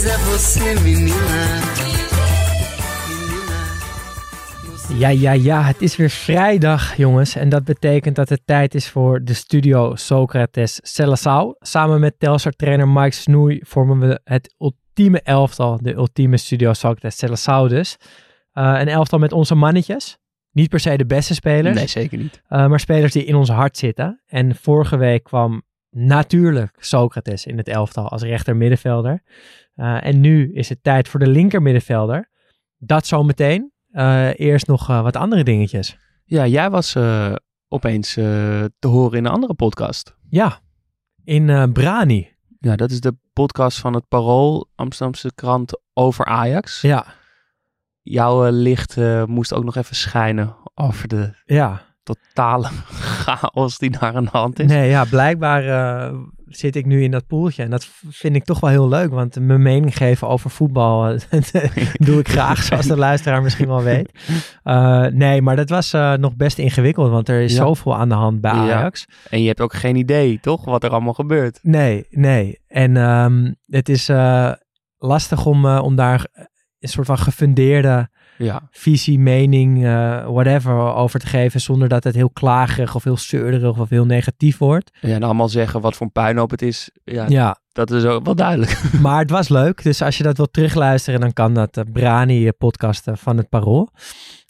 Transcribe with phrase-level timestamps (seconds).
[0.00, 1.60] A beleza é você, menina.
[4.98, 7.36] Ja, ja, ja, het is weer vrijdag, jongens.
[7.36, 11.54] En dat betekent dat het tijd is voor de studio Socrates Celassau.
[11.58, 17.68] Samen met Telstar-trainer Mike Snoei vormen we het ultieme elftal, de ultieme studio Socrates Celassau
[17.68, 17.96] dus.
[18.54, 20.18] Uh, een elftal met onze mannetjes.
[20.52, 22.42] Niet per se de beste spelers, Nee, zeker niet.
[22.48, 24.20] uh, maar spelers die in ons hart zitten.
[24.26, 29.22] En vorige week kwam natuurlijk Socrates in het elftal als rechter middenvelder.
[29.76, 32.30] Uh, en nu is het tijd voor de linker middenvelder.
[32.78, 33.72] Dat zometeen.
[33.92, 35.96] Uh, eerst nog uh, wat andere dingetjes.
[36.24, 36.96] Ja, jij was
[37.68, 40.16] opeens te horen in een andere podcast.
[40.28, 40.60] Ja,
[41.24, 42.36] in Brani.
[42.58, 46.80] Ja, dat is de podcast van het Parool, Amsterdamse krant over Ajax.
[46.80, 47.06] Ja.
[48.02, 51.82] Jouw licht moest ook nog even schijnen over de ja.
[52.02, 52.68] Totale
[53.24, 54.66] chaos die daar aan de hand is.
[54.66, 57.62] Nee, ja, blijkbaar uh, zit ik nu in dat poeltje.
[57.62, 61.18] En dat vind ik toch wel heel leuk, want mijn mening geven over voetbal
[62.06, 64.12] doe ik graag, zoals de luisteraar misschien wel weet.
[64.64, 67.58] Uh, nee, maar dat was uh, nog best ingewikkeld, want er is ja.
[67.58, 69.04] zoveel aan de hand bij Ajax.
[69.08, 69.30] Ja.
[69.30, 71.58] En je hebt ook geen idee, toch, wat er allemaal gebeurt?
[71.62, 72.58] Nee, nee.
[72.66, 74.10] En um, het is
[74.98, 76.26] lastig om, om daar
[76.78, 78.08] een soort van gefundeerde
[78.44, 78.68] ja.
[78.70, 81.60] visie, mening, uh, whatever over te geven.
[81.60, 84.90] Zonder dat het heel klagerig of heel zeurderig of heel negatief wordt.
[85.00, 86.90] Ja, en allemaal zeggen wat voor een puinhoop het is.
[87.04, 87.58] Ja, ja.
[87.72, 88.82] dat is ook wel duidelijk.
[89.00, 89.82] Maar het was leuk.
[89.82, 91.76] Dus als je dat wilt terugluisteren, dan kan dat.
[91.76, 93.90] Uh, Brani podcast van het Parool.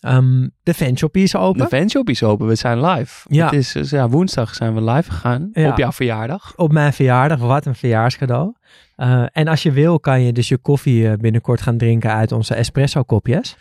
[0.07, 1.61] Um, de fanshop is open.
[1.61, 2.47] De fanshop is open.
[2.47, 3.27] We zijn live.
[3.29, 3.45] Ja.
[3.45, 5.49] Het is, dus, ja, woensdag zijn we live gegaan.
[5.53, 5.71] Ja.
[5.71, 6.53] Op jouw verjaardag.
[6.57, 7.39] Op mijn verjaardag.
[7.39, 8.53] Wat een verjaarscadeau.
[9.01, 12.33] Uh, en als je wil, kan je dus je koffie uh, binnenkort gaan drinken uit
[12.33, 13.57] onze espresso kopjes.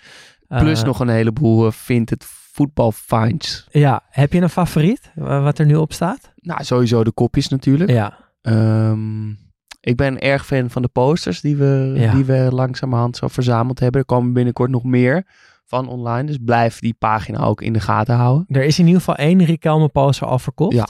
[0.47, 3.67] Plus nog een heleboel vindt het voetbal finds.
[3.72, 6.33] Ja, heb je een favoriet wat er nu op staat?
[6.35, 7.89] Nou, sowieso de kopjes natuurlijk.
[7.89, 8.17] Ja.
[8.41, 9.38] Um,
[9.81, 12.13] ik ben erg fan van de posters die we, ja.
[12.13, 14.01] die we langzamerhand zo verzameld hebben.
[14.01, 15.25] Er komen binnenkort nog meer
[15.66, 16.23] van online.
[16.23, 18.45] Dus blijf die pagina ook in de gaten houden.
[18.47, 20.75] Er is in ieder geval één Riquelme poster al verkocht.
[20.75, 20.88] Ja.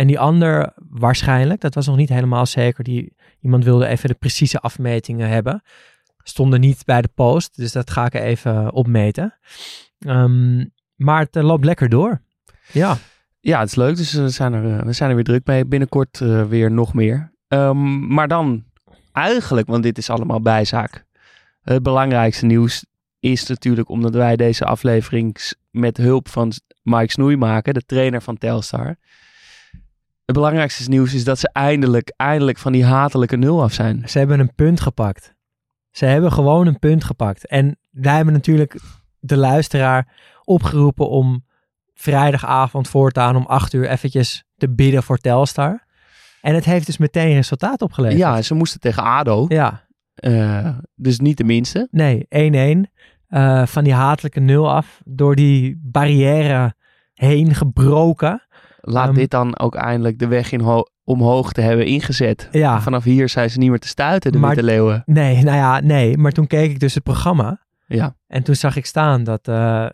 [0.00, 2.84] En die ander waarschijnlijk, dat was nog niet helemaal zeker.
[2.84, 5.62] Die, iemand wilde even de precieze afmetingen hebben.
[6.22, 9.38] Stonden niet bij de post, dus dat ga ik even opmeten.
[9.98, 12.22] Um, maar het uh, loopt lekker door.
[12.72, 12.96] Ja.
[13.40, 13.96] Ja, het is leuk.
[13.96, 15.66] Dus we zijn er, uh, we zijn er weer druk mee.
[15.66, 16.18] Binnenkort
[16.48, 17.32] weer nog meer.
[17.48, 18.64] Um, maar dan
[19.12, 21.04] eigenlijk, want dit is allemaal bijzaak.
[21.62, 22.84] Het belangrijkste nieuws
[23.18, 25.36] is natuurlijk omdat wij deze aflevering
[25.70, 28.96] met hulp van Mike Snoei maken, de trainer van Telstar.
[30.30, 34.02] Het belangrijkste nieuws is dat ze eindelijk, eindelijk van die hatelijke nul af zijn.
[34.08, 35.34] Ze hebben een punt gepakt.
[35.90, 37.46] Ze hebben gewoon een punt gepakt.
[37.46, 38.80] En wij hebben natuurlijk
[39.18, 40.08] de luisteraar
[40.44, 41.44] opgeroepen om
[41.94, 45.86] vrijdagavond voortaan om acht uur eventjes te bidden voor Telstar.
[46.40, 48.18] En het heeft dus meteen resultaat opgeleverd.
[48.18, 49.44] Ja, ze moesten tegen ADO.
[49.48, 49.86] Ja.
[50.24, 51.88] Uh, dus niet de minste.
[51.90, 52.26] Nee,
[52.86, 52.90] 1-1.
[53.28, 55.00] Uh, van die hatelijke nul af.
[55.04, 56.74] Door die barrière
[57.14, 58.42] heen gebroken.
[58.80, 62.48] Laat um, dit dan ook eindelijk de weg in omhoog te hebben ingezet.
[62.50, 62.80] Ja.
[62.80, 65.02] Vanaf hier zijn ze niet meer te stuiten, de maar, Witte Leeuwen.
[65.06, 66.18] Nee, nou ja, nee.
[66.18, 67.60] Maar toen keek ik dus het programma.
[67.86, 68.16] Ja.
[68.26, 69.86] En toen zag ik staan dat, uh,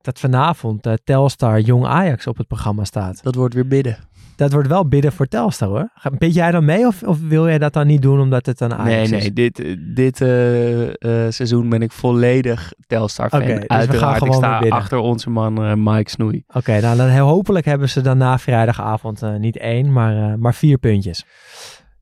[0.00, 3.22] dat vanavond uh, Telstar Jong Ajax op het programma staat.
[3.22, 3.96] Dat wordt weer bidden.
[4.38, 5.90] Dat wordt wel bidden voor Telstar hoor.
[6.18, 8.74] Bid jij dan mee of, of wil jij dat dan niet doen omdat het een
[8.74, 9.22] Ajax nee, is?
[9.22, 10.92] Nee, dit, dit uh, uh,
[11.28, 13.42] seizoen ben ik volledig Telstar fan.
[13.42, 16.44] Okay, dus Uiteraard, we gaan gewoon ik sta achter onze man uh, Mike Snoei.
[16.46, 20.78] Oké, okay, nou dan hopelijk hebben ze dan na vrijdagavond niet één, maar, maar vier
[20.78, 21.24] puntjes.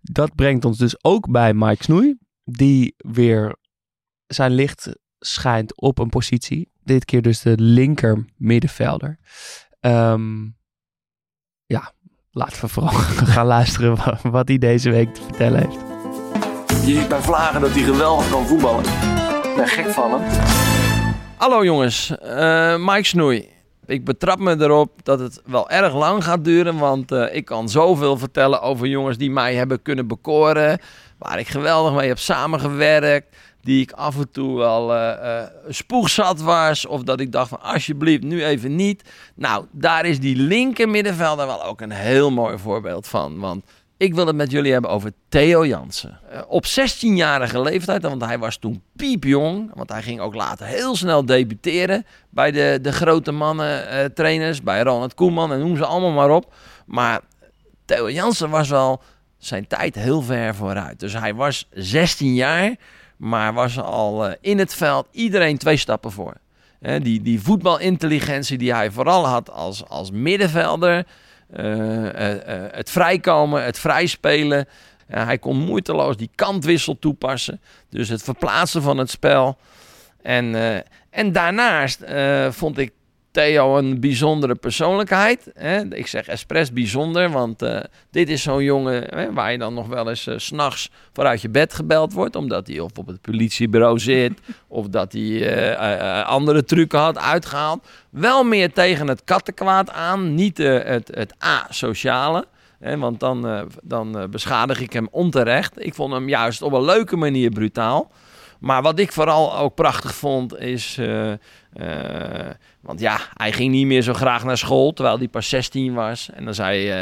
[0.00, 3.56] Dat brengt ons dus ook bij Mike Snoei, die weer
[4.26, 6.70] zijn licht schijnt op een positie.
[6.84, 9.18] Dit keer dus de linker middenvelder.
[9.80, 10.56] Um,
[11.66, 11.92] ja,
[12.36, 12.92] laten we vooral
[13.34, 15.76] gaan luisteren wat, hij deze week te vertellen heeft.
[16.86, 18.84] Je bij Vlagen dat hij geweldig kan voetballen.
[19.42, 20.22] Ik ben gek van hem.
[21.36, 23.48] Hallo jongens, uh, Mike Snoei.
[23.86, 27.68] Ik betrap me erop dat het wel erg lang gaat duren, want uh, ik kan
[27.68, 30.78] zoveel vertellen over jongens die mij hebben kunnen bekoren,
[31.18, 33.36] waar ik geweldig mee heb samengewerkt,
[33.66, 37.62] die ik af en toe wel uh, uh, spoegzat was, of dat ik dacht van
[37.62, 39.02] alsjeblieft nu even niet.
[39.34, 43.64] Nou, daar is die linker middenvelder wel ook een heel mooi voorbeeld van, want
[43.98, 46.20] Ik wil het met jullie hebben over Theo Jansen.
[46.30, 49.70] Eh, op 16-jarige leeftijd, want hij was toen piepjong.
[49.74, 54.62] Want hij ging ook later heel snel debuteren bij de, de grote mannen eh, trainers.
[54.62, 56.54] Bij Ronald Koeman en noem ze allemaal maar op.
[56.86, 57.20] Maar
[57.84, 59.02] Theo Jansen was wel
[59.38, 61.00] zijn tijd heel ver vooruit.
[61.00, 62.76] Dus hij was 16 jaar,
[63.16, 66.34] maar was al eh, in het veld iedereen twee stappen voor.
[67.02, 71.06] Die, die voetbalintelligentie die hij vooral had als, als middenvelder.
[71.52, 74.68] eh, eh, het vrijkomen, het vrijspelen.
[75.06, 77.60] Hij kon moeiteloos die kantwissel toepassen.
[77.90, 79.58] Dus het verplaatsen van het spel.
[80.22, 80.54] En,
[81.10, 82.04] en daarnaast
[82.50, 82.92] vond ik
[83.36, 85.50] Theo een bijzondere persoonlijkheid.
[85.54, 85.94] Hè?
[85.94, 87.80] Ik zeg expres bijzonder, want eh,
[88.10, 91.48] dit is zo'n jongen hè, waar je dan nog wel eens s s'nachts vooruit je
[91.48, 92.36] bed gebeld wordt.
[92.36, 97.86] Omdat hij of op het politiebureau zit, of dat hij eh, andere trucken had uitgehaald.
[98.10, 102.46] Wel meer tegen het kattenkwaad aan, niet het, het asociale.
[102.78, 105.84] Hè, want dan, dan beschadig ik hem onterecht.
[105.84, 108.10] Ik vond hem juist op een leuke manier brutaal.
[108.58, 110.98] Maar wat ik vooral ook prachtig vond is.
[110.98, 111.32] eh,
[112.80, 116.30] want ja, hij ging niet meer zo graag naar school terwijl hij pas 16 was.
[116.34, 116.92] En dan zei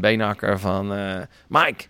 [0.00, 0.88] Beenhakker van.
[1.48, 1.84] Mike,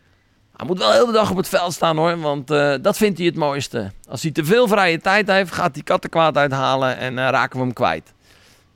[0.57, 2.21] hij moet wel heel de dag op het veld staan hoor.
[2.21, 2.49] Want
[2.83, 3.91] dat vindt hij het mooiste.
[4.09, 7.75] Als hij te veel vrije tijd heeft, gaat hij kattenkwaad uithalen en raken we hem
[7.75, 8.15] kwijt.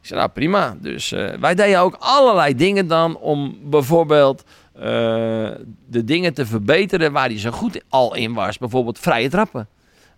[0.01, 0.77] Ik zei, nou prima.
[0.81, 1.11] Dus
[1.41, 4.45] wij deden ook allerlei dingen dan om bijvoorbeeld
[5.87, 8.59] de dingen te verbeteren waar hij zo goed al in was.
[8.59, 9.69] Bijvoorbeeld vrije trappen.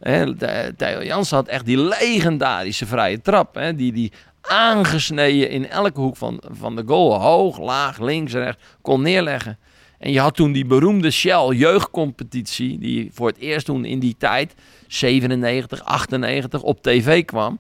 [0.05, 0.35] Hè,
[0.75, 3.55] Theo Jansen had echt die legendarische vrije trap.
[3.55, 7.21] Hè, die die aangesneden in elke hoek van, van de goal.
[7.21, 8.63] Hoog, laag, links, rechts.
[8.83, 9.59] Kon neerleggen.
[9.99, 12.79] En je had toen die beroemde Shell jeugdcompetitie.
[12.79, 14.55] Die voor het eerst toen in die tijd,
[14.87, 17.59] 97, 98, op tv kwam.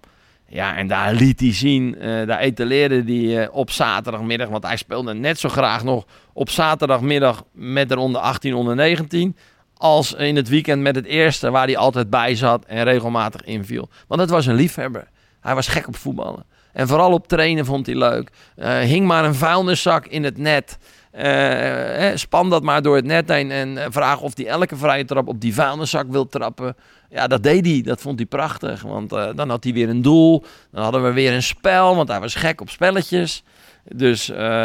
[0.48, 4.48] Ja, en daar liet hij zien, eh, daar etaleerde hij eh, op zaterdagmiddag.
[4.48, 9.36] Want hij speelde net zo graag nog op zaterdagmiddag met de onder 18, onder 19.
[9.84, 13.88] Als in het weekend met het eerste, waar hij altijd bij zat en regelmatig inviel.
[14.06, 15.08] Want het was een liefhebber.
[15.40, 16.44] Hij was gek op voetballen.
[16.72, 18.30] En vooral op trainen vond hij leuk.
[18.56, 20.78] Eh, hing maar een vuilniszak in het net.
[21.10, 25.28] Eh, span dat maar door het net heen en vraag of hij elke vrije trap
[25.28, 26.76] op die vuilniszak wil trappen.
[27.10, 27.82] Ja, dat deed hij.
[27.82, 28.82] Dat vond hij prachtig.
[28.82, 30.44] Want dan had hij weer een doel.
[30.70, 33.42] Dan hadden we weer een spel, want hij was gek op spelletjes.
[33.88, 34.62] Dus, eh,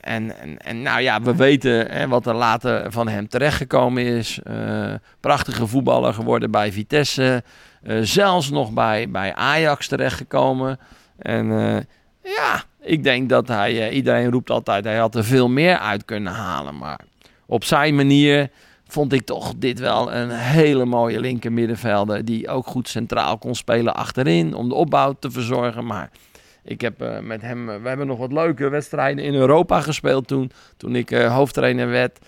[0.00, 4.40] en, en, en nou ja, we weten hè, wat er later van hem terechtgekomen is.
[4.42, 7.42] Eh, prachtige voetballer geworden bij Vitesse.
[7.82, 10.78] Eh, zelfs nog bij, bij Ajax terechtgekomen.
[11.18, 11.46] En
[12.22, 16.32] ja, ik denk dat hij, iedereen roept altijd, hij had er veel meer uit kunnen
[16.32, 16.78] halen.
[16.78, 17.00] Maar
[17.46, 18.50] op zijn manier
[18.86, 22.24] vond ik toch dit wel een hele mooie linker middenvelder.
[22.24, 25.86] Die ook goed centraal kon spelen achterin om de opbouw te verzorgen.
[25.86, 26.10] Maar
[26.64, 30.26] ik heb eh, met hem, eh, we hebben nog wat leuke wedstrijden in Europa gespeeld
[30.26, 30.50] toen.
[30.76, 32.18] Toen ik eh, hoofdtrainer werd.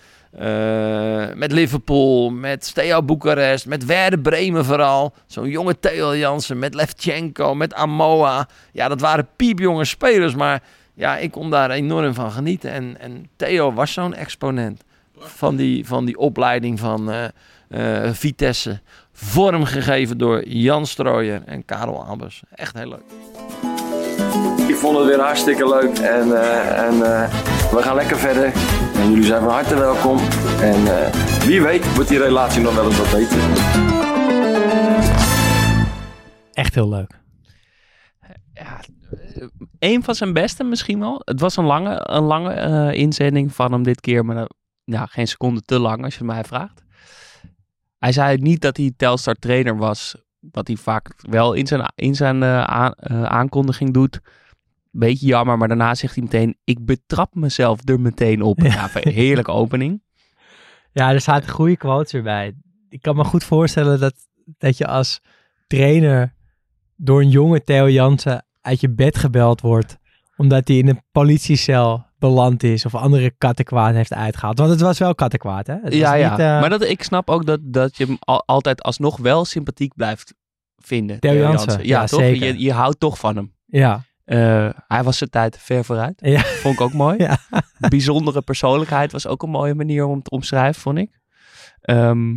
[1.35, 5.13] Met Liverpool, met Steaua Boekarest, met Werder Bremen vooral.
[5.25, 8.47] Zo'n jonge Theo Jansen, met Levchenko, met Amoa.
[8.71, 12.71] Ja, dat waren piepjonge spelers, maar ja, ik kon daar enorm van genieten.
[12.71, 14.83] En, en Theo was zo'n exponent
[15.17, 17.31] van die, van die opleiding van
[18.11, 18.79] Vitesse.
[19.11, 22.43] Vormgegeven door Jan Strooijer en Karel Albers.
[22.55, 23.64] Echt heel leuk.
[24.67, 27.33] Ik vond het weer hartstikke leuk en, eh, en eh,
[27.71, 28.53] we gaan lekker verder.
[28.95, 30.17] En jullie zijn van harte welkom.
[30.61, 31.13] En eh,
[31.45, 33.37] wie weet wordt die relatie nog wel eens wat beter.
[36.53, 37.19] Echt heel leuk.
[38.53, 38.79] ja,
[39.79, 41.21] een van zijn beste misschien wel.
[41.25, 44.47] Het was een lange, een lange eh, inzending van hem dit keer, maar
[44.83, 46.83] ja, geen seconde te lang als je het mij vraagt.
[47.97, 50.15] Hij zei niet dat hij Telstar trainer was,
[50.51, 54.19] wat hij vaak wel in zijn, in zijn eh, eh, aankondiging doet.
[54.91, 58.59] Beetje jammer, maar daarna zegt hij meteen, ik betrap mezelf er meteen op.
[58.59, 60.03] Ja, heerlijke opening.
[60.91, 62.53] Ja, er zaten goede quotes erbij.
[62.89, 64.13] Ik kan me goed voorstellen dat,
[64.57, 65.21] dat je als
[65.67, 66.33] trainer
[66.95, 69.97] door een jonge Theo Jansen uit je bed gebeld wordt.
[70.35, 74.57] Omdat hij in een politiecel beland is of andere kattenkwaad heeft uitgehaald.
[74.57, 75.75] Want het was wel kattenkwaad, hè?
[75.81, 76.29] Het ja, ja.
[76.29, 79.45] niet, eh, Maar dat, ik snap ook dat, dat je hem al- altijd alsnog wel
[79.45, 80.33] sympathiek blijft
[80.77, 81.19] vinden.
[81.19, 82.19] Theo Jansen, Ja, ja, toch?
[82.19, 82.47] zeker.
[82.47, 83.53] Je, je houdt toch van hem.
[83.65, 86.19] Ja, Eh, hij was zijn tijd ver vooruit.
[86.23, 86.39] Ja.
[86.39, 87.17] Vond ik ook mooi.
[87.23, 87.37] Ja.
[87.89, 91.19] Bijzondere persoonlijkheid was ook een mooie manier om te omschrijven, vond ik.
[91.81, 92.29] Ehm,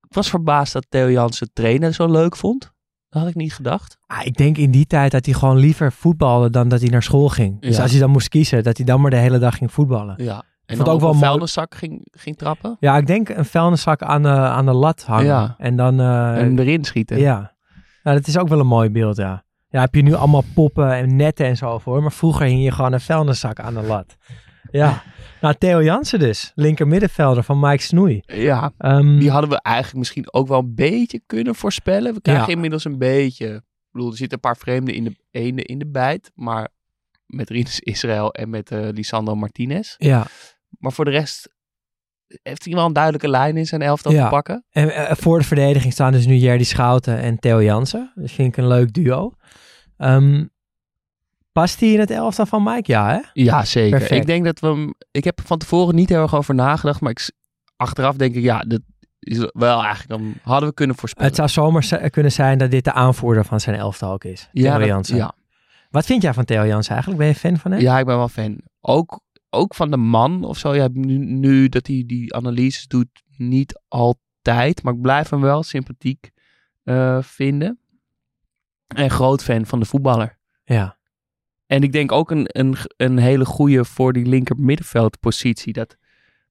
[0.00, 2.72] ik was verbaasd dat Theo Jansen trainen zo leuk vond.
[3.14, 3.98] Dat had ik niet gedacht.
[4.06, 7.02] Ah, ik denk in die tijd dat hij gewoon liever voetbalde dan dat hij naar
[7.02, 7.60] school ging.
[7.60, 7.82] Dus Ja.
[7.82, 10.14] als hij dan moest kiezen, dat hij dan maar de hele dag ging voetballen.
[10.16, 10.42] Ja.
[10.66, 12.76] En dan ook wel een vuilniszak ging, ging trappen.
[12.80, 15.24] Ja, ik denk een vuilniszak aan de, aan de lat hangen.
[15.26, 15.54] Ja.
[15.58, 16.00] En dan...
[16.00, 17.18] eh, en erin schieten.
[17.18, 17.52] Ja.
[18.02, 19.42] Nou, dat is ook wel een mooi beeld, ja.
[19.68, 22.02] Ja, heb je nu allemaal poppen en netten en zo voor.
[22.02, 24.16] Maar vroeger hing je gewoon een vuilniszak aan de lat.
[24.78, 25.02] Ja.
[25.40, 26.52] Nou, Theo Jansen dus.
[26.54, 28.20] Linker middenvelder van Mike Snoei.
[28.26, 32.14] Ja, Ehm, die hadden we eigenlijk misschien ook wel een beetje kunnen voorspellen.
[32.14, 32.52] We krijgen Ja.
[32.54, 33.46] inmiddels een beetje...
[33.54, 36.30] Ik bedoel, er zitten een paar vreemden in de, ene in de bijt.
[36.34, 36.68] Maar
[37.26, 39.94] met Rinus Israël en met eh Lisandro Martinez.
[39.98, 40.26] ja.
[40.78, 41.52] Maar voor de rest
[42.42, 44.24] heeft hij wel een duidelijke lijn in zijn elftal Ja.
[44.24, 44.64] te pakken.
[44.70, 48.12] En eh, voor de verdediging staan dus nu Jerdy Schouten en Theo Jansen.
[48.14, 49.32] Dat vind ik een leuk duo.
[49.96, 50.44] Ehm,
[51.54, 52.92] past hij in het elftal van Mike?
[52.92, 53.20] Ja, hè?
[53.32, 53.98] Ja, zeker.
[53.98, 54.20] Perfect.
[54.20, 54.94] Ik denk dat we hem...
[55.10, 57.00] Ik heb er van tevoren niet heel erg over nagedacht.
[57.00, 57.30] Maar ik,
[57.76, 58.80] achteraf denk ik, ja, dat
[59.18, 60.08] is wel eigenlijk...
[60.08, 61.28] Dan hadden we kunnen voorspellen.
[61.28, 64.48] Het zou zomaar kunnen zijn dat dit de aanvoerder van zijn elftal ook is.
[64.52, 65.32] ja, dat- ja.
[65.90, 67.22] Wat vind jij van Theo Jansen eigenlijk?
[67.22, 67.80] Ben je fan van hem?
[67.80, 68.58] Ja, ik ben wel fan.
[68.80, 69.20] Ook,
[69.50, 70.74] ook van de man of zo.
[70.74, 74.82] Ja, nu, nu dat hij die analyses doet, niet altijd.
[74.82, 76.30] Maar ik blijf hem wel sympathiek
[76.84, 77.78] eh, vinden.
[78.86, 80.38] En groot fan van de voetballer.
[80.64, 80.96] Ja.
[81.66, 85.72] En ik denk ook een, een, een hele goede voor die linker middenveldpositie.
[85.72, 85.96] Dat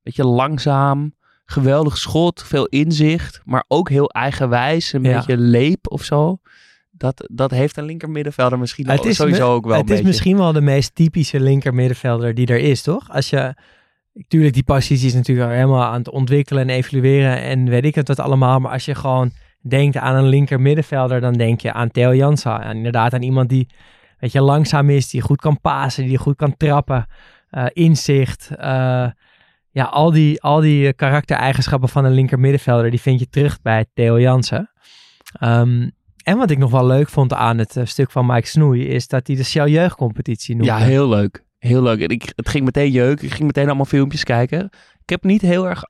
[0.04, 1.16] beetje langzaam,
[1.46, 3.42] geweldig schot, veel inzicht.
[3.46, 5.16] Maar ook heel eigenwijs, een Ja.
[5.18, 6.38] beetje leep of zo.
[6.92, 9.88] Dat, dat heeft een linker middenvelder misschien Het is sowieso me- ook wel Het een
[9.88, 10.08] is beetje.
[10.08, 13.10] misschien wel de meest typische linker middenvelder die er is, toch?
[13.10, 13.54] Als je...
[14.28, 17.96] Tuurlijk, die positie is natuurlijk al helemaal aan het ontwikkelen en evalueren en weet ik
[17.96, 18.60] het wat allemaal.
[18.60, 22.62] Maar als je gewoon denkt aan een linker middenvelder, dan denk je aan Theo Jansen.
[22.62, 23.68] En inderdaad aan iemand die,
[24.24, 27.06] weet je, langzaam is, die goed kan pasen, die goed kan trappen.
[27.50, 28.50] eh, inzicht.
[28.58, 29.08] eh,
[29.72, 33.86] ja, al die, al die karaktereigenschappen van een linker middenvelder, die vind je terug bij
[33.94, 34.72] Theo Jansen.
[35.40, 35.90] Ehm,
[36.24, 39.08] en wat ik nog wel leuk vond aan het eh, stuk van Mike Snoei, is
[39.08, 40.72] dat hij de Shell Jeugdcompetitie noemde.
[40.72, 41.44] Ja, heel leuk.
[41.60, 42.02] Heel leuk.
[42.02, 43.22] En ik, het ging meteen jeuk.
[43.22, 44.70] Ik ging meteen allemaal filmpjes kijken.
[45.02, 45.84] Ik heb niet heel erg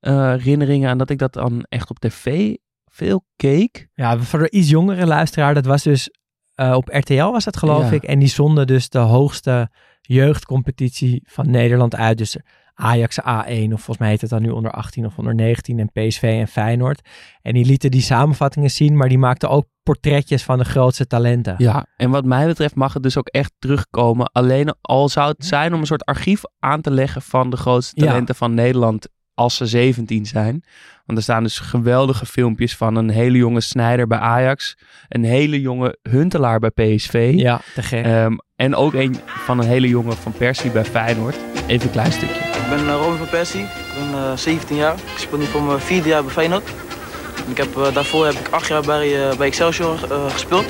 [0.00, 2.54] herinneringen aan dat ik dat dan echt op tv
[2.86, 3.88] veel keek.
[3.94, 6.10] Ja, voor de iets jongere luisteraar, dat was dus
[6.58, 7.96] eh, op RTL was dat geloof Ja.
[7.96, 8.02] ik.
[8.02, 12.18] En die zonden dus de hoogste jeugdcompetitie van Nederland uit.
[12.18, 12.36] Dus
[12.74, 13.24] Ajax A1
[13.72, 16.48] of volgens mij heet het dan nu onder 18 of onder 19 en PSV en
[16.48, 17.08] Feyenoord.
[17.42, 21.54] En die lieten die samenvattingen zien, maar die maakten ook portretjes van de grootste talenten.
[21.58, 24.32] Ja, en wat mij betreft mag het dus ook echt terugkomen.
[24.32, 28.00] Alleen al zou het zijn om een soort archief aan te leggen van de grootste
[28.00, 28.06] Ja.
[28.06, 30.64] talenten van Nederland als ze 17 zijn.
[31.06, 34.76] Want er staan dus geweldige filmpjes van een hele jonge Snijder bij Ajax.
[35.08, 37.32] Een hele jonge Huntelaar bij PSV.
[37.36, 38.04] Ja, te gek.
[38.04, 41.36] Ehm, en ook een van een hele jonge van Persie bij Feyenoord.
[41.66, 42.34] Even een klein stukje.
[42.34, 44.94] Ik ben uh, Robin van Persie, ik ben eh, 17 jaar.
[44.94, 46.70] Ik speel nu voor mijn vierde jaar bij Feyenoord.
[47.44, 50.64] En Ik heb, eh, daarvoor heb ik acht jaar bij, eh, bij Excelsior eh, gespeeld.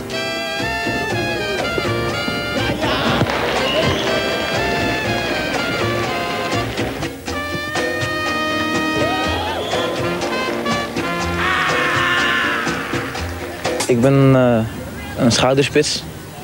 [13.89, 16.03] Ik ben eh, een schouderspits,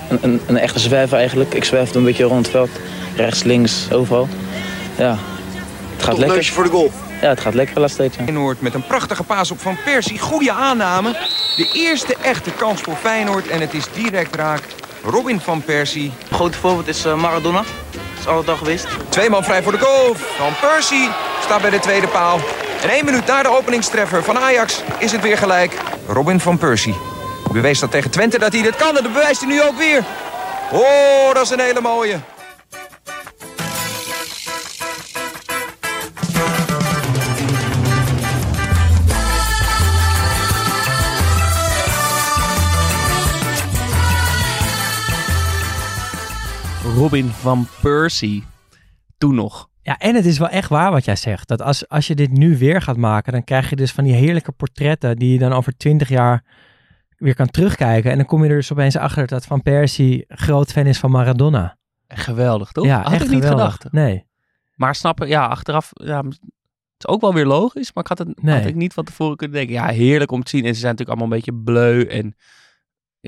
[0.08, 1.54] een, een, een echte zwerver eigenlijk.
[1.54, 2.70] Ik zwerf een beetje rond het veld,
[3.16, 4.28] rechts, links, overal.
[4.96, 5.16] Ja,
[5.92, 6.44] het gaat lekker.
[6.44, 6.90] voor de goal.
[7.20, 8.14] Ja, het gaat lekker tijd.
[8.14, 8.22] ja.
[8.22, 10.18] Feyenoord met een prachtige paas op Van Persie.
[10.18, 11.12] Goede aanname.
[11.56, 14.62] De eerste echte kans voor Feyenoord en het is direct raak.
[15.04, 16.12] Robin van Persie.
[16.30, 17.62] Grote voorbeeld is eh, Maradona.
[17.90, 18.86] Dat is altijd al geweest.
[19.08, 20.14] Twee man vrij voor de goal.
[20.14, 21.08] Van Persie
[21.42, 22.40] staat bij de tweede paal.
[22.82, 25.72] En één minuut na de openingstreffer van Ajax is het weer gelijk.
[26.06, 26.94] Robin van Persie.
[27.54, 30.04] Bewees dat tegen Twente dat hij dit kan en dat bewijst hij nu ook weer.
[30.72, 32.18] Oh, dat is een hele mooie.
[46.96, 48.44] Robin van Persie.
[49.18, 49.68] Toen nog.
[49.82, 51.48] Ja, en het is wel echt waar wat jij zegt.
[51.48, 54.14] Dat als, als je dit nu weer gaat maken, dan krijg je dus van die
[54.14, 56.42] heerlijke portretten die je dan over twintig jaar
[57.24, 58.10] weer kan terugkijken.
[58.10, 61.10] En dan kom je er dus opeens achter dat Van Persie groot fan is van
[61.10, 61.76] Maradona.
[62.08, 62.84] Geweldig, toch?
[62.84, 63.72] Ja, Had echt ik niet geweldig.
[63.74, 63.92] gedacht.
[63.92, 64.26] Nee.
[64.74, 66.38] Maar snappen, ja, achteraf, ja, het
[66.98, 67.92] is ook wel weer logisch.
[67.94, 68.54] Maar ik had het Nee.
[68.58, 69.74] had ik niet van tevoren kunnen denken.
[69.74, 70.64] Ja, heerlijk om te zien.
[70.64, 72.04] En ze zijn natuurlijk allemaal een beetje bleu.
[72.06, 72.34] En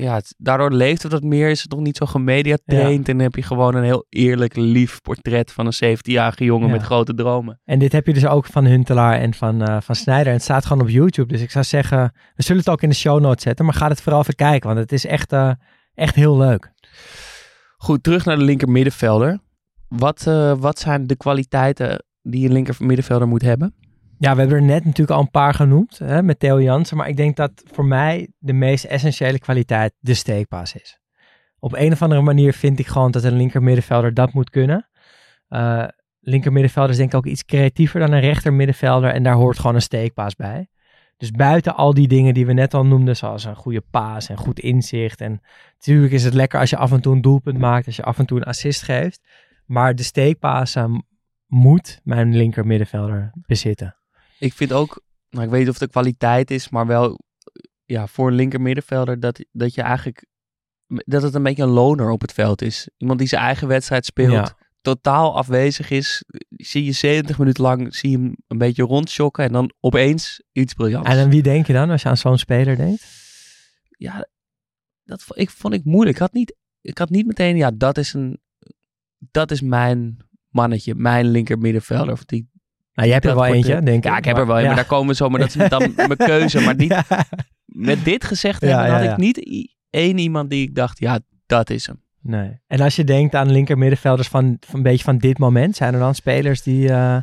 [0.03, 1.49] ja, het- daardoor leeft het wat meer.
[1.51, 3.09] Is het nog niet zo gemediatraind.
[3.09, 6.73] En dan heb je gewoon een heel eerlijk, lief portret van een 17-jarige jongen Ja.
[6.73, 7.61] met grote dromen.
[7.65, 10.27] En dit heb je dus ook van Huntelaar en van, eh van Snijder.
[10.27, 11.33] En het staat gewoon op YouTube.
[11.33, 13.65] Dus ik zou zeggen, we zullen het ook in de show notes zetten.
[13.65, 15.51] Maar ga het vooral even kijken, want het is echt, eh,
[15.95, 16.73] echt heel leuk.
[17.77, 19.39] Goed, terug naar de linker middenvelder.
[19.89, 23.75] Wat, eh, wat zijn de kwaliteiten die een linker middenvelder moet hebben?
[24.19, 26.97] Ja, we hebben er net natuurlijk al een paar genoemd hè, met Theo Jansen.
[26.97, 31.01] Maar ik denk dat voor mij de meest essentiële kwaliteit de steekpaas is.
[31.59, 34.89] Op een of andere manier vind ik gewoon dat een linker middenvelder dat moet kunnen.
[35.49, 35.85] Eh
[36.21, 39.11] linker is denk ik ook iets creatiever dan een rechter middenvelder.
[39.11, 40.69] En daar hoort gewoon een steekpaas bij.
[41.17, 44.37] Dus buiten al die dingen die we net al noemden, zoals een goede paas en
[44.37, 45.21] goed inzicht.
[45.21, 45.41] En
[45.77, 48.19] natuurlijk is het lekker als je af en toe een doelpunt maakt, als je af
[48.19, 49.21] en toe een assist geeft.
[49.67, 50.99] Maar de steekpaas ehm,
[51.47, 53.97] moet mijn linker middenvelder bezitten.
[54.39, 57.19] Ik vind ook, nou, ik weet niet of het de kwaliteit is, maar wel
[57.85, 60.27] ja, voor een linker middenvelder dat, dat je eigenlijk
[60.89, 62.89] dat het een beetje een loner op het veld is.
[62.97, 64.57] Iemand die zijn eigen wedstrijd speelt, Ja.
[64.81, 66.25] totaal afwezig is.
[66.49, 70.75] Zie je 70 minuten lang, zie je hem een beetje rondschokken en dan opeens iets
[70.75, 71.09] briljants.
[71.09, 73.25] En aan wie denk je dan als je aan zo'n speler denkt?
[73.99, 74.29] ja,
[75.05, 76.17] dat ik, vond ik moeilijk.
[76.17, 78.41] Ik had, niet, ik had niet meteen, ja, dat is een,
[79.19, 80.17] dat is mijn
[80.49, 82.13] mannetje, mijn linker middenvelder.
[82.13, 82.51] Of die,
[82.97, 84.11] Nou, jij hebt er wel eentje, denk ik.
[84.11, 84.67] Ja, ik heb er wel een, ja.
[84.67, 85.29] maar daar komen we zo.
[85.29, 86.61] Maar dat is dan mijn keuze.
[86.61, 86.95] Maar niet,
[87.65, 91.87] met dit gezegd hebben, had ik niet één iemand die ik dacht, ja, dat is
[91.87, 92.03] hem.
[92.21, 92.61] Nee.
[92.67, 95.95] En als je denkt aan linker middenvelders van, van een beetje van dit moment, zijn
[95.95, 97.19] er dan spelers die, eh,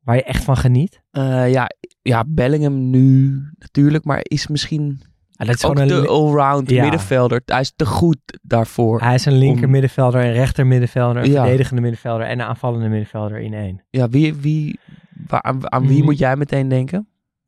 [0.00, 1.02] waar je echt van geniet?
[1.10, 1.70] Eh, ja,
[2.02, 5.02] ja, Bellingham nu natuurlijk, maar is misschien
[5.32, 6.82] Ja, dat is ook gewoon de allround Ja.
[6.82, 7.42] middenvelder.
[7.44, 9.00] Hij is te goed daarvoor.
[9.00, 11.40] hij is een linker om- middenvelder, een rechter middenvelder, een Ja.
[11.42, 13.82] verdedigende middenvelder en een aanvallende middenvelder in één.
[13.90, 14.78] Ja, wie, wie,
[15.26, 16.04] waar, aan, aan wie Mhm.
[16.04, 17.06] moet jij meteen denken?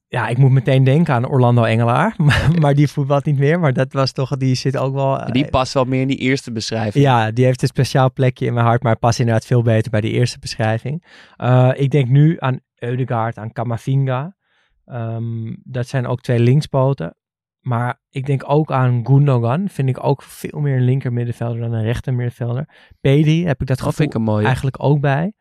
[0.08, 3.60] Ja, ik moet meteen denken aan Orlando Engelaar, maar, maar die voetbalt niet meer.
[3.60, 5.20] Maar dat was toch, die zit ook wel...
[5.20, 7.04] eh, Die past wel meer in die eerste beschrijving.
[7.04, 10.00] Ja, die heeft een speciaal plekje in mijn hart, maar past inderdaad veel beter bij
[10.00, 11.04] die eerste beschrijving.
[11.36, 14.36] Eh, ik denk nu aan Eudegaard, aan Kamavinga.
[14.84, 17.16] Ehm, dat zijn ook twee linkspoten.
[17.64, 19.68] Maar ik denk ook aan Gundogan.
[19.68, 22.68] Vind ik ook veel meer een linker middenvelder dan een rechter middenvelder.
[23.00, 25.32] Pedri heb ik dat Dat gevoel ik eigenlijk ook bij.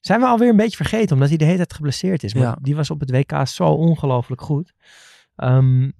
[0.00, 2.34] Zijn we alweer een beetje vergeten, omdat hij de hele tijd geblesseerd is.
[2.34, 2.58] Maar Ja.
[2.60, 4.72] die was op het WK zo ongelooflijk goed.
[5.36, 5.90] Ehm,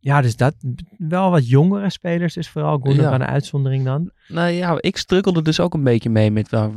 [0.00, 0.54] ja, dus dat
[0.98, 2.34] wel wat jongere spelers.
[2.34, 3.14] Dus vooral Gundogan Ja.
[3.14, 4.10] een uitzondering dan.
[4.28, 6.74] Nou ja, ik strukkelde dus ook een beetje mee met wel,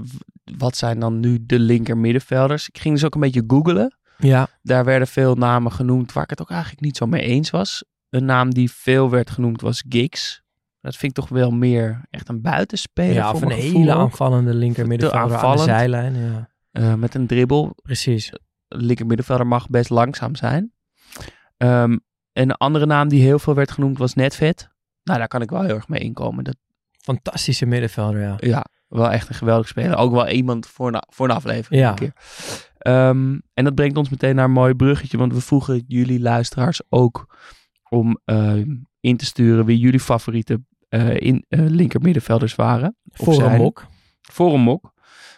[0.58, 2.68] wat zijn dan nu de linker middenvelders.
[2.68, 3.96] Ik ging dus ook een beetje googlen.
[4.18, 7.50] Ja, Daar werden veel namen genoemd waar ik het ook eigenlijk niet zo mee eens
[7.50, 7.84] was.
[8.12, 10.42] Een naam die veel werd genoemd was Giggs.
[10.82, 14.54] Dat vind ik toch wel meer echt een buitenspeler ja voor of een hele aanvallende
[14.54, 16.16] linker middenvelder aan de zijlijn.
[16.16, 17.76] Ja, Eh, met een dribbel.
[17.82, 18.32] precies.
[18.68, 20.74] Linker middenvelder mag best langzaam zijn.
[21.58, 21.92] Ehm,
[22.34, 24.70] en een andere naam die heel veel werd genoemd was Netvet.
[25.04, 26.44] Nou, daar kan ik wel heel erg mee inkomen.
[26.44, 26.56] Dat,
[27.02, 28.36] Fantastische middenvelder, ja.
[28.40, 29.96] ja, wel echt een geweldig speler.
[29.98, 31.90] Ook wel iemand voor een, voor een aflevering Ja.
[31.90, 32.14] een keer.
[32.78, 35.18] Ehm, en dat brengt ons meteen naar een mooi bruggetje.
[35.18, 37.36] Want we vroegen jullie luisteraars ook
[37.92, 38.56] om eh,
[39.00, 42.96] in te sturen wie jullie favoriete eh, in, eh, linker middenvelders waren.
[43.06, 43.62] Voor een zijn.
[43.62, 43.86] mok.
[44.22, 44.94] Voor een mok.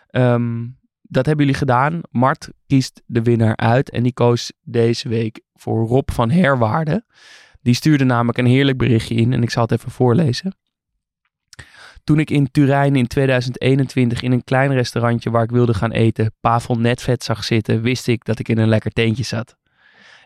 [0.08, 0.68] Ehm,
[1.02, 2.02] dat hebben jullie gedaan.
[2.10, 3.90] Mart kiest de winnaar uit.
[3.90, 7.06] En die koos deze week voor Rob van Herwaarde.
[7.62, 9.34] Die stuurde namelijk een heerlijk berichtje in.
[9.34, 10.56] En ik zal het even voorlezen.
[12.04, 16.34] Toen ik in Turijn in 2021 in een klein restaurantje waar ik wilde gaan eten,
[16.40, 19.58] Pavel Netvet zag zitten, wist ik dat ik in een lekker teentje zat.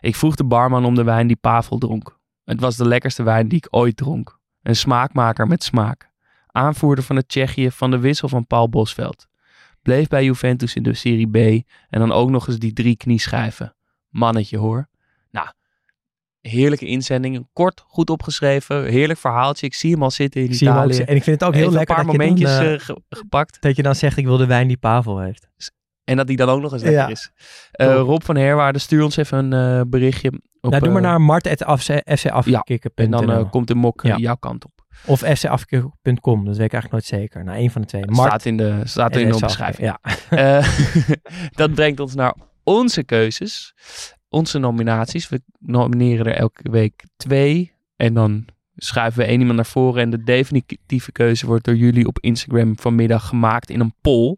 [0.00, 2.17] Ik vroeg de barman om de wijn die Pavel dronk.
[2.48, 4.38] Het was de lekkerste wijn die ik ooit dronk.
[4.62, 6.10] Een smaakmaker met smaak.
[6.46, 9.26] Aanvoerder van het Tsjechië van de wissel van Paul Bosveld.
[9.82, 11.36] Bleef bij Juventus in de Serie B
[11.88, 13.74] en dan ook nog eens die drie knieschijven.
[14.08, 14.88] Mannetje hoor.
[15.30, 15.48] Nou,
[16.40, 17.48] heerlijke inzending.
[17.52, 18.84] Kort, goed opgeschreven.
[18.84, 19.66] Heerlijk verhaaltje.
[19.66, 20.98] Ik zie hem al zitten in Ik Italië.
[20.98, 22.78] en ik vind het ook heel Even lekker een paar dat, je momentjes dan, eh,
[22.80, 23.60] ge- gepakt.
[23.60, 25.48] dat je dan zegt, ik wil de wijn die Pavel heeft.
[26.08, 27.08] En dat die dan ook nog eens lekker Ja.
[27.08, 27.30] is.
[27.70, 27.94] Eh.
[27.94, 30.32] Rob van Herwaarde, stuur ons even een eh, berichtje.
[30.60, 34.16] Op, nou, doe maar eh, naar mart.fcafkikken.nl En dan komt de mok Ja.
[34.16, 34.72] jouw kant op.
[35.06, 37.44] Of fcafkikken.com, dat weet ik eigenlijk nooit zeker.
[37.44, 38.06] Nou, één van de twee.
[38.06, 39.96] Mart staat in de, staat in de FC beschrijving.
[40.30, 40.62] Ja.
[41.60, 43.74] Dat brengt ons naar onze keuzes.
[44.28, 45.28] Onze nominaties.
[45.28, 47.72] We nomineren er elke week twee.
[47.96, 48.44] En dan
[48.76, 50.02] schuiven we één iemand naar voren.
[50.02, 54.36] En de definitieve keuze wordt door jullie op Instagram vanmiddag gemaakt in een poll.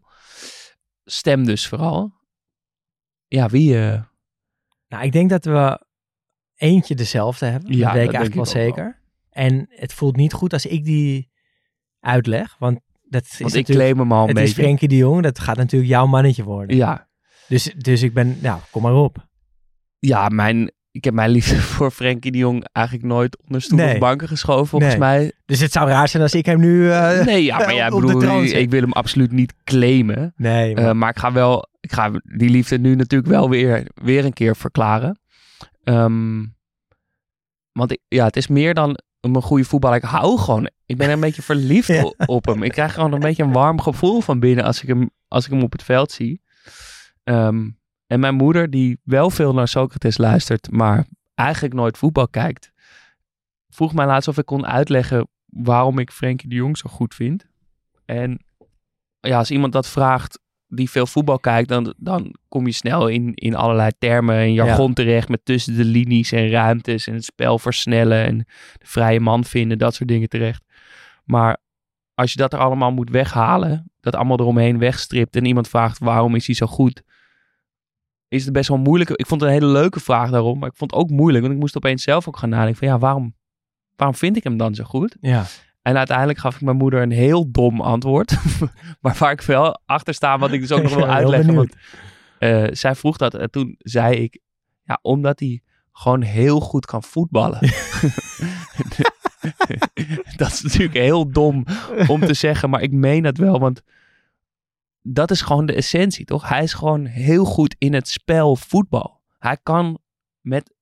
[1.11, 2.13] Stem dus vooral.
[3.27, 3.77] Ja, wie...
[3.77, 4.01] eh,
[4.87, 5.85] Nou, ik denk dat we
[6.55, 7.77] eentje dezelfde hebben.
[7.77, 9.01] Ja, dat weet ik eigenlijk wel zeker.
[9.29, 11.29] En het voelt niet goed als ik die
[11.99, 12.55] uitleg.
[12.57, 14.61] Want dat is want ik claim hem al een Het is beetje.
[14.61, 15.23] Frenkie de Jong.
[15.23, 16.75] Dat gaat natuurlijk jouw mannetje worden.
[16.75, 17.09] Ja,
[17.47, 19.27] Dus, dus ik ben, nou, kom maar op.
[19.99, 23.93] ja mijn, ik heb mijn liefde voor Frenkie de Jong eigenlijk nooit onder stoel Nee.
[23.93, 24.99] of banken geschoven, volgens Nee.
[24.99, 25.31] mij.
[25.45, 28.43] Dus het zou raar zijn als ik hem nu eh, Nee, ja, maar ja, troon
[28.43, 30.33] ik, wil hem absoluut niet claimen.
[30.35, 33.87] Nee, maar, Eh, maar ik ga wel, ik ga die liefde nu natuurlijk wel weer,
[33.93, 35.19] weer een keer verklaren.
[35.83, 36.45] Ehm,
[37.71, 39.97] want ik, ja, het is meer dan een goede voetballer.
[39.97, 42.13] Ik hou gewoon, ik ben een beetje verliefd Ja.
[42.25, 42.63] op hem.
[42.63, 45.51] Ik krijg gewoon een beetje een warm gevoel van binnen als ik hem, als ik
[45.51, 46.41] hem op het veld zie.
[47.23, 47.69] Ehm,
[48.11, 52.71] en mijn moeder, die wel veel naar Socrates luistert, maar eigenlijk nooit voetbal kijkt,
[53.69, 57.45] vroeg mij laatst of ik kon uitleggen waarom ik Frenkie de Jong zo goed vind.
[58.05, 58.45] En
[59.19, 63.33] ja, als iemand dat vraagt die veel voetbal kijkt, dan, dan kom je snel in,
[63.33, 67.59] in allerlei termen en jargon terecht met tussen de linies en ruimtes en het spel
[67.59, 68.37] versnellen en
[68.77, 70.63] de vrije man vinden, dat soort dingen terecht.
[71.23, 71.57] Maar
[72.13, 76.35] als je dat er allemaal moet weghalen, dat allemaal eromheen wegstript en iemand vraagt waarom
[76.35, 77.03] is hij zo goed,
[78.31, 79.09] is het best wel moeilijk.
[79.09, 81.53] Ik vond het een hele leuke vraag daarom, maar ik vond het ook moeilijk, want
[81.53, 83.35] ik moest opeens zelf ook gaan nadenken van ja, waarom,
[83.95, 85.17] waarom vind ik hem dan zo goed?
[85.21, 85.45] Ja.
[85.81, 88.37] En uiteindelijk gaf ik mijn moeder een heel dom antwoord,
[89.01, 91.55] maar waar ik wel achter sta, wat ik dus ook nog wil uitleggen.
[91.55, 91.75] Want,
[92.39, 94.39] eh, zij vroeg dat en toen zei ik,
[94.83, 97.59] ja, omdat hij gewoon heel goed kan voetballen.
[100.37, 101.65] dat is natuurlijk heel dom
[102.07, 103.81] om te zeggen, maar ik meen het wel, want
[105.01, 106.49] dat is gewoon de essentie, toch?
[106.49, 109.21] Hij is gewoon heel goed in het spel voetbal.
[109.37, 109.99] Hij kan
[110.41, 110.73] met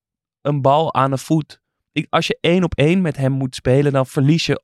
[0.42, 1.62] een bal aan de voet.
[1.92, 4.62] Ik, als je één op één met hem moet spelen, dan verlies je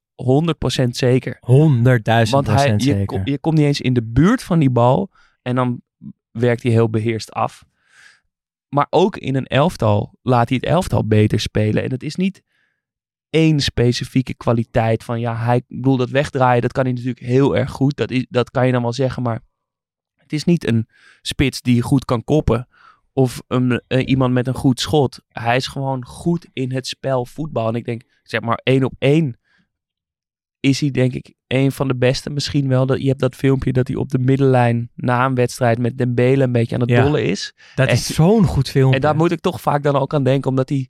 [0.83, 1.37] 100% zeker.
[2.25, 3.05] 100.000 Want hij, je, zeker.
[3.05, 5.81] kom- je komt niet eens in de buurt van die bal en dan
[6.31, 7.65] werkt hij heel beheerst af.
[8.69, 11.83] Maar ook in een elftal laat hij het elftal beter spelen.
[11.83, 12.43] En het is niet
[13.35, 17.57] één specifieke kwaliteit van ja, hij ik bedoel dat wegdraaien, dat kan hij natuurlijk heel
[17.57, 17.95] erg goed.
[17.97, 19.39] Dat, is, dat kan je dan wel zeggen, maar
[20.15, 20.87] het is niet een
[21.21, 22.67] spits die goed kan koppen
[23.13, 25.19] of een, eh, iemand met een goed schot.
[25.29, 27.67] Hij is gewoon goed in het spel voetbal.
[27.67, 29.37] En ik denk, zeg maar één op één
[30.59, 32.29] is hij denk ik een van de beste.
[32.29, 35.77] Misschien wel, dat, je hebt dat filmpje dat hij op de middenlijn na een wedstrijd
[35.79, 37.03] met Dembele een beetje aan het Ja.
[37.03, 37.53] dolle is.
[37.75, 38.95] Dat En- is zo'n goed filmpje.
[38.95, 40.89] En daar moet ik toch vaak dan ook aan denken, omdat hij,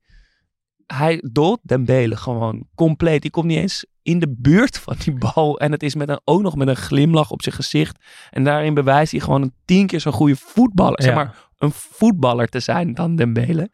[0.86, 3.22] hij doelt Dembele gewoon compleet.
[3.22, 5.60] Die komt niet eens in de buurt van die bal.
[5.60, 8.00] En het is met een, ook nog met een glimlach op zijn gezicht.
[8.30, 11.02] En daarin bewijst hij gewoon een tien keer zo'n goede voetballer.
[11.04, 13.70] Zeg maar, een voetballer te zijn dan Dembele.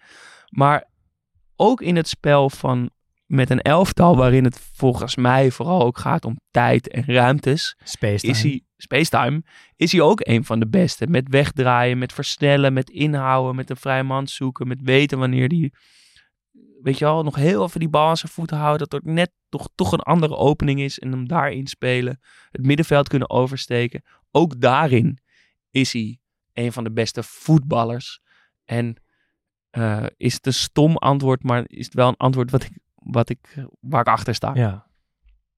[0.50, 0.90] Maar
[1.56, 2.90] ook in het spel van
[3.26, 8.28] met een elftal, waarin het volgens mij vooral ook gaat om tijd en ruimtes Space
[8.28, 9.44] is hij, Spacetime,
[9.76, 11.08] is hij ook een van de beste.
[11.08, 15.74] Met wegdraaien, met versnellen, met inhouden, met een vrije man zoeken, met weten wanneer die,
[16.84, 19.32] weet je wel, nog heel even die bal aan zijn voeten houden, dat er net
[19.50, 22.20] toch, toch een andere opening is en hem daarin spelen.
[22.50, 24.04] Het middenveld kunnen oversteken.
[24.32, 25.20] Ook daarin
[25.72, 26.20] is hij
[26.54, 28.20] een van de beste voetballers.
[28.66, 28.96] En
[29.70, 33.30] eh, is het een stom antwoord, maar is het wel een antwoord wat ik, wat
[33.30, 34.52] ik, waar ik achter sta.
[34.54, 34.86] Ja.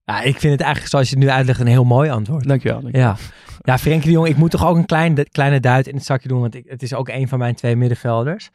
[0.04, 2.48] ja, ik vind het eigenlijk, zoals je het nu uitlegt, een heel mooi antwoord.
[2.48, 2.82] Dankjewel.
[2.82, 3.10] dankjewel.
[3.10, 3.18] Ja,
[3.62, 6.28] ja Frenkie de Jong, ik moet toch ook een klein, kleine duit in het zakje
[6.28, 8.50] doen, want ik, het is ook een van mijn twee middenvelders.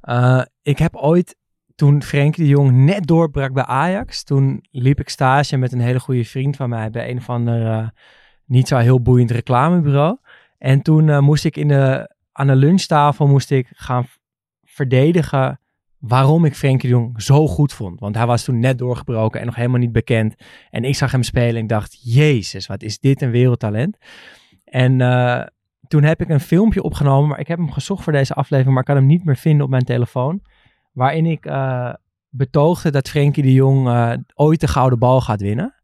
[0.00, 1.36] Eh, ik heb ooit,
[1.74, 6.00] toen Frenkie de Jong net doorbrak bij Ajax, toen liep ik stage met een hele
[6.00, 7.88] goede vriend van mij bij een of ander eh,
[8.44, 10.18] niet zo heel boeiend reclamebureau.
[10.58, 14.06] En toen eh, moest ik in de, aan de lunchtafel moest ik gaan
[14.62, 15.60] verdedigen
[15.98, 18.00] waarom ik Frenkie de Jong zo goed vond.
[18.00, 20.34] Want hij was toen net doorgebroken en nog helemaal niet bekend.
[20.70, 23.98] En ik zag hem spelen en ik dacht, jezus, wat is dit een wereldtalent.
[24.64, 25.46] En eh,
[25.88, 28.82] toen heb ik een filmpje opgenomen, maar ik heb hem gezocht voor deze aflevering, maar
[28.82, 30.42] ik kan hem niet meer vinden op mijn telefoon.
[30.94, 31.92] Waarin ik eh,
[32.28, 35.74] betoogde dat Frenkie de Jong eh, ooit de gouden bal gaat winnen.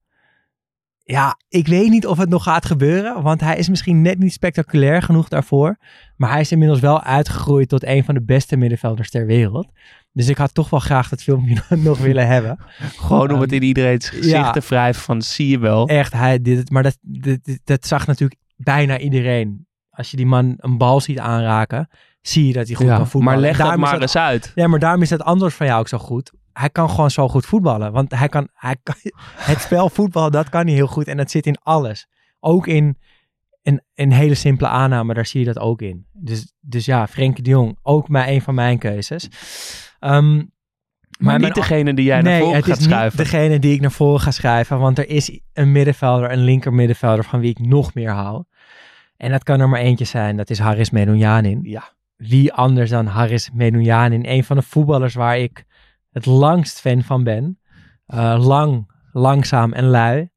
[1.02, 4.32] Ja, ik weet niet of het nog gaat gebeuren, want hij is misschien net niet
[4.32, 5.76] spectaculair genoeg daarvoor.
[6.16, 9.68] Maar hij is inmiddels wel uitgegroeid tot een van de beste middenvelders ter wereld.
[10.12, 12.58] Dus ik had toch wel graag dat filmpje nog willen hebben.
[12.78, 14.50] Gewoon om het in iedereen's gezicht ja.
[14.50, 15.88] te wrijven van zie je wel.
[15.88, 16.70] Echt, hij dit het.
[16.70, 19.66] Maar dat, dit, dit- dat zag natuurlijk bijna iedereen.
[19.90, 21.88] Als je die man een bal ziet aanraken,
[22.20, 23.40] zie je dat hij goed Ja, kan voetballen.
[23.40, 24.52] maar leg dat is maar eens uit.
[24.54, 26.32] Ja, maar daarom is dat antwoord van jou ook zo goed.
[26.52, 27.92] Hij kan gewoon zo goed voetballen.
[27.92, 28.94] Want hij kan, hij kan,
[29.50, 31.06] het spel voetbal, dat kan hij heel goed.
[31.08, 32.06] En dat zit in alles.
[32.40, 32.98] Ook in
[33.62, 36.06] een, een hele simpele aanname, daar zie je dat ook in.
[36.12, 39.28] Dus, dus ja, Frenkie de Jong, ook maar een van mijn keuzes.
[39.98, 40.42] Ehm,
[41.18, 43.18] Maar, niet degene die jij naar nee, voren het gaat is niet schuiven.
[43.18, 44.78] degene die ik naar voren ga schrijven.
[44.78, 48.44] Want er is een middenvelder, een linker middenvelder van wie ik nog meer hou.
[49.16, 50.36] En dat kan er maar eentje zijn.
[50.36, 51.58] Dat is Haris Medunjanin.
[51.62, 51.92] Ja.
[52.20, 54.28] Wie anders dan Haris Medunjanin.
[54.28, 55.64] Een van de voetballers waar ik
[56.10, 57.58] het langst fan van ben.
[58.06, 60.28] Eh, lang, langzaam en lui.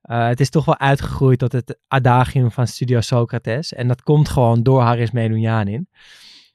[0.00, 3.72] Eh, het is toch wel uitgegroeid tot het adagium van Studio Socrates.
[3.72, 5.88] En dat komt gewoon door Haris Medunjanin.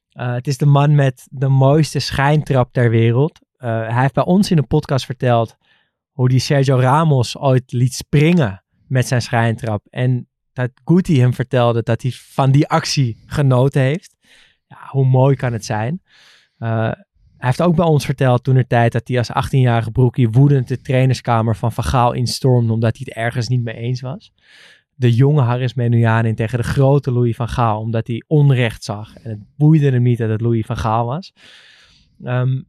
[0.10, 3.40] Eh, het is de man met de mooiste schijntrap ter wereld.
[3.58, 5.58] Hij heeft bij ons in de podcast verteld
[6.12, 9.86] hoe die Sergio Ramos ooit liet springen met zijn schijntrap.
[9.90, 14.18] En dat Guti hem vertelde dat hij van die actie genoten heeft.
[14.70, 16.02] Ja, hoe mooi kan het zijn?
[16.58, 16.92] Eh,
[17.38, 20.68] hij heeft ook bij ons verteld toen er tijd dat hij als 18-jarige broekie woedend
[20.68, 24.34] de trainerskamer van Van Gaal instormde omdat hij het ergens niet mee eens was.
[24.96, 29.16] De jonge Haris Menujanin tegen de grote Louis van Gaal omdat hij onrecht zag.
[29.16, 31.34] En het boeide hem niet dat het Louis van Gaal was.
[32.24, 32.62] Ehm,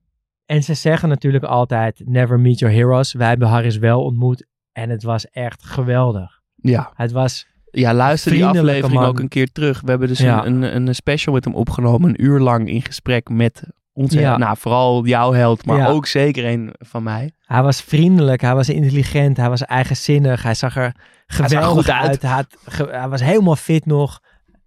[0.47, 3.13] en ze zeggen natuurlijk altijd never meet your heroes.
[3.13, 6.41] Wij hebben Haris wel ontmoet en het was echt geweldig.
[6.55, 6.93] Ja.
[6.95, 9.05] Het was Ja, luister die aflevering man.
[9.09, 9.81] ook een keer terug.
[9.81, 10.47] We hebben dus Ja.
[10.47, 14.37] een, een, een special met hem opgenomen, een uur lang in gesprek met Onze, Ja.
[14.37, 15.87] nou, vooral jouw held, maar Ja.
[15.87, 17.31] ook zeker een van mij.
[17.41, 20.95] Hij was vriendelijk, hij was intelligent, hij was eigenzinnig, hij zag er
[21.27, 22.09] geweldig goed uit.
[22.09, 22.23] uit.
[22.23, 24.21] Hij, had ge- hij was helemaal fit nog.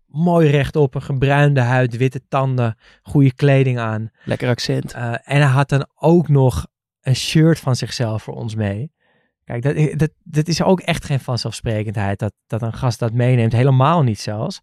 [0.08, 4.10] Mooi rechtop, een gebruinde huid, witte tanden, goede kleding aan.
[4.26, 4.94] Lekker accent.
[4.94, 6.68] Eh, en hij had dan ook nog
[7.02, 8.92] een shirt van zichzelf voor ons mee.
[9.44, 13.54] Kijk, dat, dat, dat is ook echt geen vanzelfsprekendheid dat, dat een gast dat meeneemt.
[13.54, 14.62] Helemaal niet zelfs.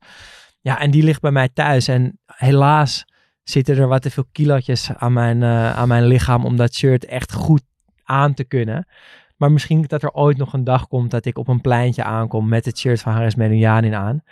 [0.60, 1.88] Ja, en die ligt bij mij thuis.
[1.88, 3.04] En helaas
[3.42, 7.04] zitten er wat te veel kilootjes aan mijn, eh, aan mijn lichaam om dat shirt
[7.04, 7.62] echt goed
[8.04, 8.86] aan te kunnen.
[9.36, 12.48] Maar misschien dat er ooit nog een dag komt dat ik op een pleintje aankom
[12.48, 14.22] met het shirt van Haris Menoujanin aan.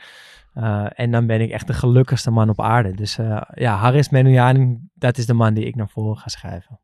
[0.54, 2.94] Eh, en dan ben ik echt de gelukkigste man op aarde.
[2.94, 6.80] Dus eh, ja, Haris Menoujanin, dat is de man die ik naar voren ga schrijven.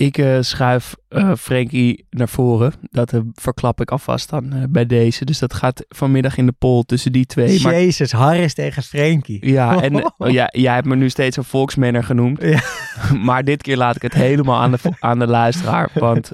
[0.00, 2.72] Ik eh, schuif eh Frankie naar voren.
[2.90, 5.24] Dat eh, verklap ik alvast dan bij deze.
[5.24, 7.62] Dus dat gaat vanmiddag in de poll tussen die twee.
[7.62, 9.46] Maar, Jezus, Harris tegen Frenkie.
[9.50, 12.42] ja, en ja, jij hebt me nu steeds een volksmanner genoemd.
[12.42, 12.60] Ja.
[13.28, 15.90] maar dit keer laat ik het helemaal aan de, aan de luisteraar.
[16.08, 16.32] Want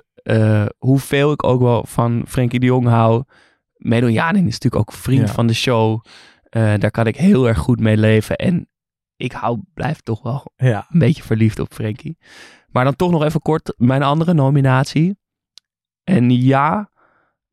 [0.79, 3.23] hoeveel ik ook wel van Frenkie de Jong hou.
[3.77, 5.35] Medonjanin is natuurlijk ook vriend Ja.
[5.35, 6.05] van de show.
[6.51, 8.37] Daar kan ik heel erg goed mee leven.
[8.37, 8.69] En
[9.17, 10.87] ik hou, blijf toch wel Ja.
[10.91, 12.19] een beetje verliefd op Frenkie.
[12.69, 15.19] Maar dan toch nog even kort mijn andere nominatie.
[16.05, 16.91] En ja,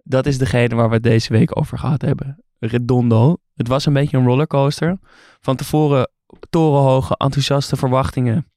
[0.04, 2.44] dat is degene waar we het deze week over gehad hebben.
[2.60, 3.38] Redondo.
[3.54, 4.98] Het was een beetje een rollercoaster.
[5.40, 6.12] Van tevoren
[6.50, 8.52] torenhoge, enthousiaste verwachtingen.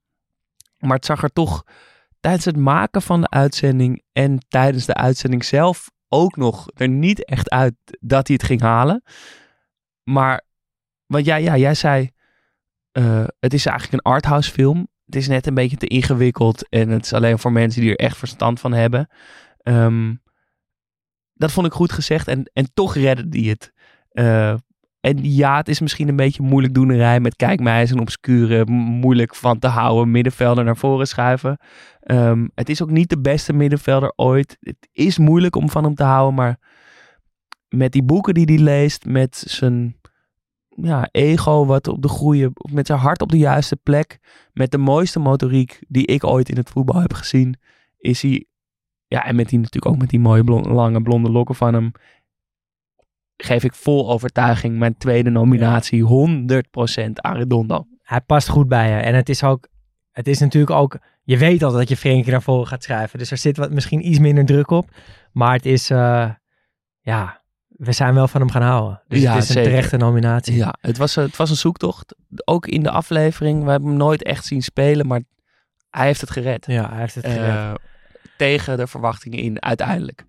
[0.78, 1.64] Maar het zag er toch
[2.20, 7.24] tijdens het maken van de uitzending en tijdens de uitzending zelf ook nog er niet
[7.24, 9.02] echt uit dat hij het ging halen.
[10.02, 10.44] Maar,
[11.06, 12.10] want ja, ja jij zei,
[12.96, 14.88] eh, het is eigenlijk een arthouse film.
[15.04, 18.04] Het is net een beetje te ingewikkeld en het is alleen voor mensen die er
[18.04, 19.08] echt verstand van hebben.
[19.58, 20.14] Ehm,
[21.34, 23.72] dat vond ik goed gezegd en, en toch redde die het.
[24.08, 24.54] Eh,
[25.00, 29.34] en ja, het is misschien een beetje moeilijk doenerij met kijk mij is obscure, moeilijk
[29.34, 31.58] van te houden middenvelder naar voren schuiven.
[32.00, 34.56] Ehm, het is ook niet de beste middenvelder ooit.
[34.60, 36.58] Het is moeilijk om van hem te houden, maar
[37.68, 39.96] met die boeken die hij leest, met zijn
[40.82, 44.18] ja, ego wat op de goede, met zijn hart op de juiste plek,
[44.52, 47.58] met de mooiste motoriek die ik ooit in het voetbal heb gezien,
[47.98, 48.46] is hij,
[49.06, 51.92] ja, en met die natuurlijk ook met die mooie lange blonde lokken van hem,
[53.36, 57.86] geef ik vol overtuiging mijn tweede nominatie 100% aan Redondo.
[58.02, 58.96] Hij past goed bij je.
[58.96, 59.68] En het is ook,
[60.10, 63.18] het is natuurlijk ook, je weet al dat je Frenkie naar voren gaat schrijven.
[63.18, 64.90] Dus er zit wat, misschien iets minder druk op.
[65.32, 66.30] Maar het is, eh,
[67.00, 67.42] ja,
[67.76, 69.02] we zijn wel van hem gaan houden.
[69.08, 69.70] Dus Ja, het is een zeker.
[69.70, 70.56] terechte nominatie.
[70.56, 72.14] Ja, het was, het was een zoektocht.
[72.44, 75.20] Ook in de aflevering, we hebben hem nooit echt zien spelen, maar
[75.90, 76.66] hij heeft het gered.
[76.66, 77.48] Ja, hij heeft het gered.
[77.48, 77.74] Eh,
[78.36, 80.24] tegen de verwachtingen in, uiteindelijk.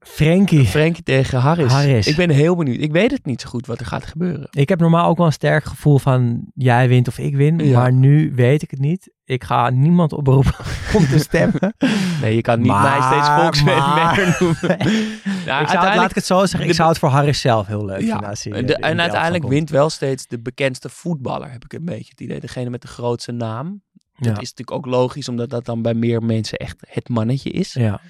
[0.00, 0.64] Frenkie.
[0.66, 1.72] Frenkie tegen Harris.
[1.72, 2.06] Harris.
[2.06, 2.80] Ik ben heel benieuwd.
[2.80, 4.48] Ik weet het niet zo goed wat er gaat gebeuren.
[4.50, 7.58] Ik heb normaal ook wel een sterk gevoel van jij wint of ik win.
[7.58, 7.78] Ja.
[7.78, 9.12] Maar nu weet ik het niet.
[9.30, 10.54] Ik ga niemand oproepen
[10.96, 11.74] om te stemmen.
[12.20, 14.78] Nee, je kan niet Maar- mij steeds volksmanner maar- noemen.
[15.46, 16.60] Nou, ik zou, laat ik het zo zeggen.
[16.60, 18.52] Ik de- zou het voor Harris zelf heel leuk Ja, vinden.
[18.52, 21.84] Hij, en, eh, de- en uiteindelijk wint wel steeds de bekendste voetballer, heb ik een
[21.84, 22.40] beetje het idee.
[22.40, 23.82] Degene met de grootste naam.
[24.16, 24.30] Dat Ja.
[24.30, 27.72] is natuurlijk ook logisch, omdat dat dan bij meer mensen echt het mannetje is.
[27.72, 28.00] Ja.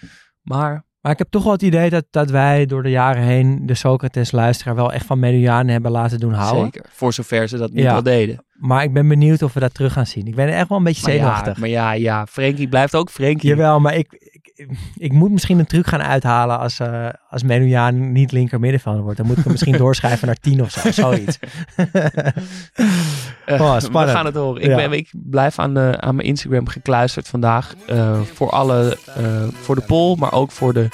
[0.42, 3.66] Maar Maar ik heb toch wel het idee dat, dat wij door de jaren heen
[3.66, 6.64] de Socrates-luisteraar wel echt van Medianen hebben laten doen houden.
[6.64, 7.94] zeker, voor zover ze dat niet Ja.
[7.94, 8.44] al deden.
[8.52, 10.26] Maar ik ben benieuwd of we dat terug gaan zien.
[10.26, 11.56] Ik ben echt wel een beetje Maar ja, zenuwachtig.
[11.58, 13.48] maar ja, ja, Frenkie blijft ook Frenkie.
[13.48, 14.39] Jawel, maar ik,
[14.96, 19.16] ik, moet misschien een truc gaan uithalen als, eh als Menujaan niet linker middenvelder wordt.
[19.16, 21.38] Dan moet ik hem misschien doorschrijven naar 10 of zo, zoiets.
[23.46, 24.62] Eh, Oh, we gaan het horen.
[24.62, 24.76] Ik, Ja.
[24.76, 27.74] ben, ik blijf aan, de, aan mijn Instagram gekluisterd vandaag.
[27.86, 29.24] eh, voor, alle, eh,
[29.60, 30.88] voor de poll, maar ook voor de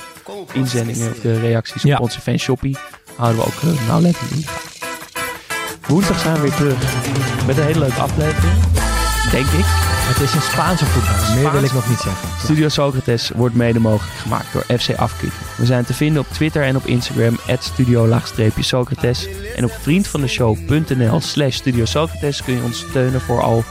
[0.53, 1.99] inzendingen of de reacties op Ja.
[1.99, 2.77] onze fanshoppie.
[3.17, 4.45] Houden we ook uh, nauwlettend in.
[5.87, 8.55] Woensdag zijn we weer terug met een hele leuke aflevering.
[9.31, 9.65] Denk ik.
[10.09, 11.35] Het is een Spaanse voetbal.
[11.35, 12.29] Meer wil ik nog niet zeggen.
[12.39, 15.39] Studio Socrates wordt mede mogelijk gemaakt door FC Afkikken.
[15.57, 19.29] We zijn te vinden op Twitter en op Instagram studio-socrates.
[19.57, 23.65] En op vriendvandeshow.nl slash studio Socrates kun je ons steunen voor al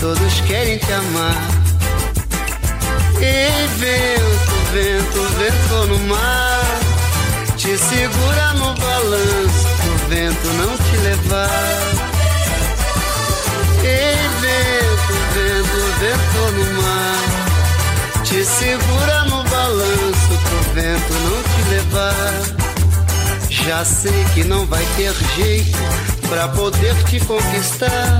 [0.02, 1.48] Todos querem te amar.
[3.22, 6.80] Ei, vento, vento, vento no mar,
[7.56, 12.12] te segura no balanço, pro vento não te levar.
[14.42, 18.24] vento, vento, vento no mar.
[18.24, 22.42] Te segura no balanço pro vento não te levar.
[23.50, 25.78] Já sei que não vai ter jeito
[26.28, 28.20] pra poder te conquistar.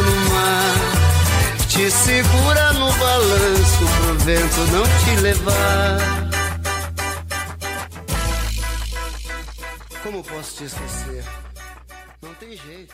[1.71, 5.99] Te segura no balanço pro vento não te levar.
[10.03, 11.23] Como posso te esquecer?
[12.21, 12.93] Não tem jeito.